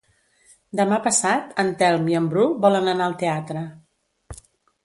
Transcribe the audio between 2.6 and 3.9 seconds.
volen anar al teatre.